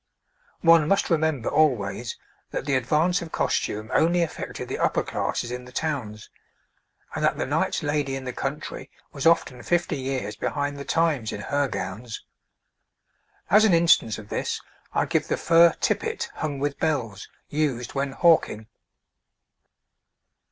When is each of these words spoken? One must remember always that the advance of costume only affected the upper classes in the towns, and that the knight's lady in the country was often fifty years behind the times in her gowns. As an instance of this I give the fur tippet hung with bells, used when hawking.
One 0.61 0.87
must 0.87 1.11
remember 1.11 1.47
always 1.47 2.17
that 2.49 2.65
the 2.65 2.73
advance 2.73 3.21
of 3.21 3.31
costume 3.31 3.91
only 3.93 4.23
affected 4.23 4.67
the 4.67 4.79
upper 4.79 5.03
classes 5.03 5.51
in 5.51 5.65
the 5.65 5.71
towns, 5.71 6.31
and 7.13 7.23
that 7.23 7.37
the 7.37 7.45
knight's 7.45 7.83
lady 7.83 8.15
in 8.15 8.23
the 8.25 8.33
country 8.33 8.89
was 9.13 9.27
often 9.27 9.61
fifty 9.61 9.97
years 9.97 10.35
behind 10.35 10.75
the 10.77 10.85
times 10.85 11.31
in 11.31 11.41
her 11.41 11.67
gowns. 11.67 12.25
As 13.51 13.63
an 13.63 13.75
instance 13.75 14.17
of 14.17 14.29
this 14.29 14.59
I 14.91 15.05
give 15.05 15.27
the 15.27 15.37
fur 15.37 15.73
tippet 15.79 16.31
hung 16.33 16.57
with 16.57 16.79
bells, 16.79 17.29
used 17.49 17.93
when 17.93 18.13
hawking. 18.13 18.65